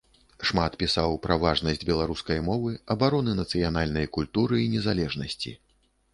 [0.51, 5.57] Шмат пісаў пра важнасць беларускай мовы, абароны нацыянальнай культуры і незалежнасці.